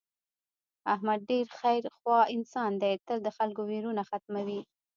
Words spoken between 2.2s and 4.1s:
انسان دی تل د خلکو ویرونه